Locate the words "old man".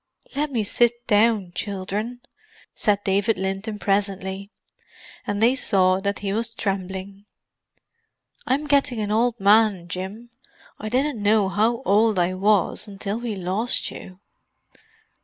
9.11-9.87